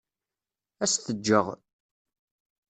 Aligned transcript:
Ad 0.83 0.89
s-t-ǧǧeɣ. 0.91 1.45